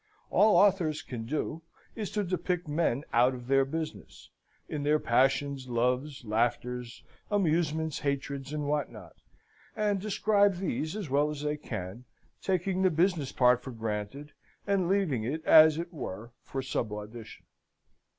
All 0.31 0.55
authors 0.57 1.03
can 1.03 1.27
do, 1.27 1.61
is 1.95 2.09
to 2.13 2.23
depict 2.23 2.67
men 2.67 3.03
out 3.13 3.35
of 3.35 3.45
their 3.45 3.65
business 3.65 4.31
in 4.67 4.81
their 4.81 4.97
passions, 4.97 5.67
loves, 5.67 6.25
laughters, 6.25 7.03
amusements, 7.29 7.99
hatreds, 7.99 8.51
and 8.51 8.65
what 8.67 8.91
not 8.91 9.13
and 9.75 10.01
describe 10.01 10.55
these 10.57 10.95
as 10.95 11.11
well 11.11 11.29
as 11.29 11.43
they 11.43 11.55
can, 11.55 12.05
taking 12.41 12.81
the 12.81 12.89
business 12.89 13.31
part 13.31 13.61
for 13.61 13.69
granted, 13.69 14.31
and 14.65 14.89
leaving 14.89 15.23
it 15.23 15.45
as 15.45 15.77
it 15.77 15.93
were 15.93 16.31
for 16.41 16.63
subaudition. 16.63 17.43